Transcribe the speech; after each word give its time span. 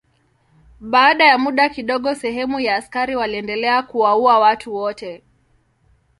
Baada 0.79 1.25
ya 1.25 1.37
muda 1.37 1.69
kidogo 1.69 2.15
sehemu 2.15 2.59
ya 2.59 2.75
askari 2.75 3.15
waliendelea 3.15 3.83
kuwaua 3.83 4.39
watu 4.39 4.75
wote. 4.75 5.23